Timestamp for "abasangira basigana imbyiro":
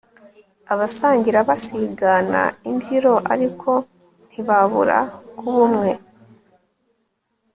0.73-3.15